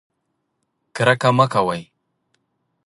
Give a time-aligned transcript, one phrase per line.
[0.95, 1.81] کرکه مه کوئ